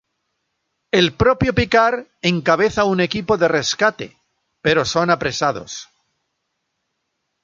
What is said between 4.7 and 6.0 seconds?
son apresados.